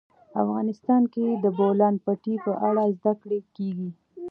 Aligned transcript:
افغانستان 0.43 1.01
کې 1.13 1.25
د 1.33 1.35
د 1.43 1.45
بولان 1.57 1.95
پټي 2.05 2.35
په 2.45 2.51
اړه 2.67 2.83
زده 2.97 3.13
کړه 3.21 3.37
کېږي. 3.55 3.89